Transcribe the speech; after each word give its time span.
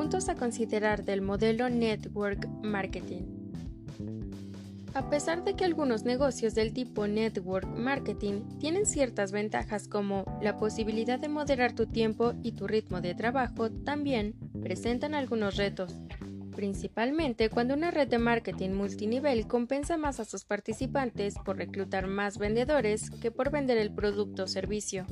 Puntos 0.00 0.30
a 0.30 0.34
considerar 0.34 1.04
del 1.04 1.20
modelo 1.20 1.68
Network 1.68 2.48
Marketing. 2.62 3.20
A 4.94 5.10
pesar 5.10 5.44
de 5.44 5.54
que 5.54 5.66
algunos 5.66 6.04
negocios 6.04 6.54
del 6.54 6.72
tipo 6.72 7.06
Network 7.06 7.68
Marketing 7.68 8.40
tienen 8.58 8.86
ciertas 8.86 9.30
ventajas 9.30 9.88
como 9.88 10.24
la 10.40 10.56
posibilidad 10.56 11.18
de 11.18 11.28
moderar 11.28 11.74
tu 11.74 11.84
tiempo 11.84 12.32
y 12.42 12.52
tu 12.52 12.66
ritmo 12.66 13.02
de 13.02 13.14
trabajo, 13.14 13.70
también 13.70 14.36
presentan 14.62 15.14
algunos 15.14 15.56
retos, 15.56 15.94
principalmente 16.56 17.50
cuando 17.50 17.74
una 17.74 17.90
red 17.90 18.08
de 18.08 18.16
marketing 18.16 18.70
multinivel 18.70 19.46
compensa 19.46 19.98
más 19.98 20.18
a 20.18 20.24
sus 20.24 20.46
participantes 20.46 21.34
por 21.44 21.58
reclutar 21.58 22.06
más 22.06 22.38
vendedores 22.38 23.10
que 23.10 23.30
por 23.30 23.50
vender 23.50 23.76
el 23.76 23.92
producto 23.92 24.44
o 24.44 24.48
servicio. 24.48 25.04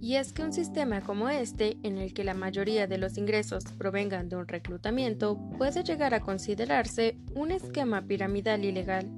Y 0.00 0.14
es 0.14 0.32
que 0.32 0.44
un 0.44 0.52
sistema 0.52 1.00
como 1.00 1.28
este, 1.28 1.76
en 1.82 1.98
el 1.98 2.14
que 2.14 2.22
la 2.22 2.34
mayoría 2.34 2.86
de 2.86 2.98
los 2.98 3.18
ingresos 3.18 3.64
provengan 3.76 4.28
de 4.28 4.36
un 4.36 4.46
reclutamiento, 4.46 5.38
puede 5.58 5.82
llegar 5.82 6.14
a 6.14 6.20
considerarse 6.20 7.18
un 7.34 7.50
esquema 7.50 8.02
piramidal 8.02 8.64
ilegal. 8.64 9.10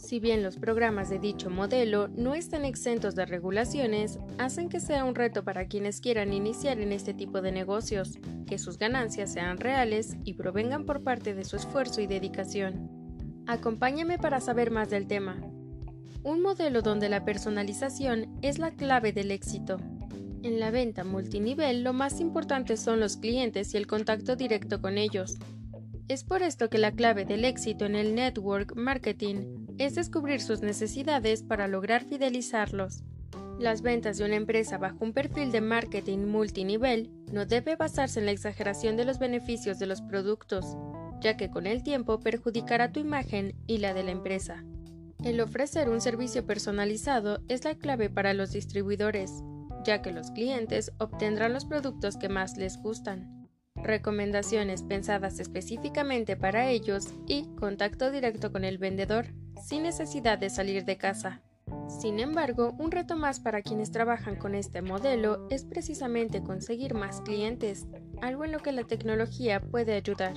Si 0.00 0.20
bien 0.20 0.42
los 0.42 0.58
programas 0.58 1.08
de 1.08 1.18
dicho 1.18 1.50
modelo 1.50 2.08
no 2.08 2.34
están 2.34 2.64
exentos 2.64 3.14
de 3.14 3.26
regulaciones, 3.26 4.18
hacen 4.38 4.68
que 4.68 4.78
sea 4.78 5.04
un 5.04 5.14
reto 5.14 5.42
para 5.42 5.66
quienes 5.66 6.00
quieran 6.00 6.32
iniciar 6.32 6.78
en 6.80 6.92
este 6.92 7.14
tipo 7.14 7.40
de 7.40 7.50
negocios, 7.50 8.18
que 8.46 8.58
sus 8.58 8.78
ganancias 8.78 9.32
sean 9.32 9.58
reales 9.58 10.16
y 10.22 10.34
provengan 10.34 10.84
por 10.84 11.02
parte 11.02 11.34
de 11.34 11.44
su 11.44 11.56
esfuerzo 11.56 12.00
y 12.00 12.06
dedicación. 12.06 12.90
Acompáñame 13.46 14.18
para 14.18 14.40
saber 14.40 14.70
más 14.70 14.90
del 14.90 15.06
tema. 15.06 15.40
Un 16.22 16.42
modelo 16.42 16.82
donde 16.82 17.08
la 17.08 17.24
personalización 17.24 18.38
es 18.42 18.58
la 18.58 18.72
clave 18.72 19.12
del 19.12 19.30
éxito. 19.30 19.78
En 20.46 20.60
la 20.60 20.70
venta 20.70 21.02
multinivel 21.02 21.82
lo 21.82 21.92
más 21.92 22.20
importante 22.20 22.76
son 22.76 23.00
los 23.00 23.16
clientes 23.16 23.74
y 23.74 23.78
el 23.78 23.88
contacto 23.88 24.36
directo 24.36 24.80
con 24.80 24.96
ellos. 24.96 25.34
Es 26.06 26.22
por 26.22 26.42
esto 26.42 26.70
que 26.70 26.78
la 26.78 26.92
clave 26.92 27.24
del 27.24 27.44
éxito 27.44 27.84
en 27.84 27.96
el 27.96 28.14
network 28.14 28.76
marketing 28.76 29.66
es 29.78 29.96
descubrir 29.96 30.40
sus 30.40 30.60
necesidades 30.60 31.42
para 31.42 31.66
lograr 31.66 32.04
fidelizarlos. 32.04 33.02
Las 33.58 33.82
ventas 33.82 34.18
de 34.18 34.24
una 34.24 34.36
empresa 34.36 34.78
bajo 34.78 34.98
un 35.00 35.12
perfil 35.12 35.50
de 35.50 35.62
marketing 35.62 36.18
multinivel 36.26 37.10
no 37.32 37.44
debe 37.44 37.74
basarse 37.74 38.20
en 38.20 38.26
la 38.26 38.32
exageración 38.32 38.96
de 38.96 39.04
los 39.04 39.18
beneficios 39.18 39.80
de 39.80 39.86
los 39.86 40.00
productos, 40.00 40.76
ya 41.20 41.36
que 41.36 41.50
con 41.50 41.66
el 41.66 41.82
tiempo 41.82 42.20
perjudicará 42.20 42.92
tu 42.92 43.00
imagen 43.00 43.56
y 43.66 43.78
la 43.78 43.94
de 43.94 44.04
la 44.04 44.12
empresa. 44.12 44.64
El 45.24 45.40
ofrecer 45.40 45.88
un 45.88 46.00
servicio 46.00 46.46
personalizado 46.46 47.40
es 47.48 47.64
la 47.64 47.74
clave 47.74 48.10
para 48.10 48.32
los 48.32 48.52
distribuidores, 48.52 49.42
ya 49.86 50.02
que 50.02 50.12
los 50.12 50.30
clientes 50.32 50.92
obtendrán 50.98 51.54
los 51.54 51.64
productos 51.64 52.18
que 52.18 52.28
más 52.28 52.58
les 52.58 52.76
gustan 52.76 53.36
recomendaciones 53.82 54.82
pensadas 54.82 55.38
específicamente 55.38 56.36
para 56.36 56.68
ellos 56.68 57.14
y 57.26 57.44
contacto 57.54 58.10
directo 58.10 58.52
con 58.52 58.64
el 58.64 58.78
vendedor 58.78 59.26
sin 59.64 59.84
necesidad 59.84 60.38
de 60.38 60.50
salir 60.50 60.84
de 60.84 60.96
casa. 60.96 61.42
Sin 61.88 62.20
embargo, 62.20 62.74
un 62.78 62.90
reto 62.90 63.16
más 63.16 63.40
para 63.40 63.62
quienes 63.62 63.90
trabajan 63.90 64.36
con 64.36 64.54
este 64.54 64.82
modelo 64.82 65.46
es 65.50 65.64
precisamente 65.64 66.42
conseguir 66.42 66.94
más 66.94 67.20
clientes, 67.20 67.86
algo 68.20 68.44
en 68.44 68.52
lo 68.52 68.58
que 68.58 68.72
la 68.72 68.84
tecnología 68.84 69.60
puede 69.60 69.94
ayudar. 69.94 70.34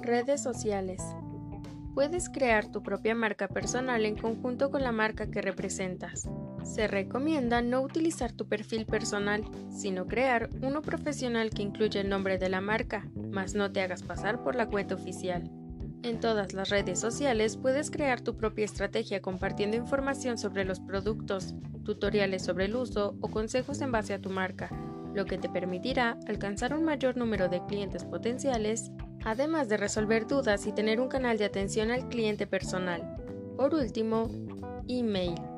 Redes 0.00 0.42
sociales. 0.42 1.02
Puedes 1.94 2.28
crear 2.28 2.70
tu 2.70 2.82
propia 2.82 3.14
marca 3.14 3.48
personal 3.48 4.06
en 4.06 4.16
conjunto 4.16 4.70
con 4.70 4.82
la 4.82 4.92
marca 4.92 5.30
que 5.30 5.42
representas. 5.42 6.28
Se 6.64 6.86
recomienda 6.86 7.60
no 7.60 7.80
utilizar 7.82 8.32
tu 8.32 8.46
perfil 8.46 8.86
personal, 8.86 9.44
sino 9.70 10.06
crear 10.06 10.48
uno 10.62 10.82
profesional 10.82 11.50
que 11.50 11.62
incluya 11.62 12.00
el 12.00 12.08
nombre 12.08 12.38
de 12.38 12.48
la 12.48 12.60
marca, 12.60 13.08
mas 13.30 13.54
no 13.54 13.72
te 13.72 13.80
hagas 13.82 14.02
pasar 14.02 14.42
por 14.42 14.54
la 14.54 14.68
cuenta 14.68 14.94
oficial. 14.94 15.50
En 16.02 16.18
todas 16.18 16.52
las 16.52 16.68
redes 16.68 16.98
sociales 16.98 17.56
puedes 17.56 17.90
crear 17.90 18.20
tu 18.20 18.36
propia 18.36 18.64
estrategia 18.64 19.22
compartiendo 19.22 19.76
información 19.76 20.36
sobre 20.36 20.64
los 20.64 20.80
productos, 20.80 21.54
tutoriales 21.84 22.44
sobre 22.44 22.64
el 22.64 22.74
uso 22.74 23.16
o 23.20 23.28
consejos 23.28 23.80
en 23.80 23.92
base 23.92 24.14
a 24.14 24.20
tu 24.20 24.30
marca, 24.30 24.70
lo 25.14 25.26
que 25.26 25.38
te 25.38 25.48
permitirá 25.48 26.18
alcanzar 26.26 26.74
un 26.74 26.84
mayor 26.84 27.16
número 27.16 27.48
de 27.48 27.64
clientes 27.66 28.04
potenciales, 28.04 28.90
además 29.24 29.68
de 29.68 29.76
resolver 29.76 30.26
dudas 30.26 30.66
y 30.66 30.72
tener 30.72 31.00
un 31.00 31.08
canal 31.08 31.38
de 31.38 31.44
atención 31.44 31.90
al 31.90 32.08
cliente 32.08 32.46
personal. 32.46 33.16
Por 33.56 33.74
último, 33.74 34.28
email. 34.88 35.51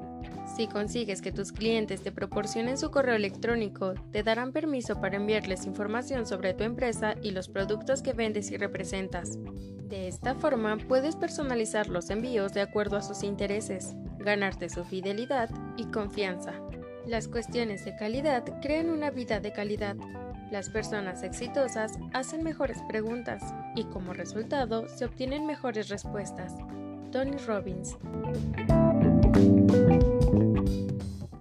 Si 0.54 0.69
consigues 0.69 1.20
que 1.20 1.32
tus 1.32 1.50
clientes 1.50 2.03
te 2.03 2.12
proporcionen 2.12 2.78
su 2.78 2.92
correo 2.92 3.16
electrónico, 3.16 3.94
te 4.12 4.22
darán 4.22 4.53
permiso 4.53 5.00
para 5.00 5.16
enviarles 5.16 5.66
información 5.66 6.26
sobre 6.26 6.54
tu 6.54 6.62
empresa 6.62 7.16
y 7.20 7.32
los 7.32 7.48
productos 7.48 8.03
que 8.03 8.12
vendes 8.12 8.53
y 8.53 8.56
representas. 8.56 9.37
De 9.88 10.06
esta 10.06 10.37
forma, 10.37 10.78
puedes 10.78 11.16
personalizar 11.16 11.88
los 11.88 12.09
envíos 12.09 12.54
de 12.54 12.60
acuerdo 12.60 12.97
a 12.97 13.03
sus 13.03 13.25
intereses, 13.25 13.97
ganarte 14.19 14.69
su 14.69 14.84
fidelidad 14.84 15.50
y 15.76 15.87
confianza. 15.87 16.53
Las 17.04 17.26
cuestiones 17.26 17.84
de 17.84 17.97
calidad 17.97 18.44
crean 18.62 18.91
una 18.91 19.10
vida 19.10 19.41
de 19.41 19.53
calidad. 19.53 19.97
Las 20.53 20.70
personas 20.70 21.25
exitosas 21.25 21.98
hacen 22.12 22.44
mejores 22.44 22.78
preguntas 22.88 23.43
y 23.75 23.84
como 23.87 24.12
resultado 24.12 24.88
se 24.88 25.04
obtienen 25.04 25.47
mejores 25.47 25.88
respuestas. 25.88 26.54
Tony 27.10 27.38
Robbins 27.38 27.97